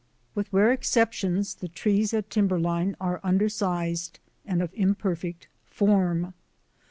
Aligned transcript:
With 0.33 0.51
rare 0.51 0.71
exceptions 0.71 1.53
the 1.53 1.67
trees 1.67 2.11
at 2.11 2.31
timberline 2.31 2.95
are 2.99 3.19
undersized 3.23 4.17
and 4.47 4.59
of 4.63 4.73
imperfect 4.73 5.47
form. 5.67 6.33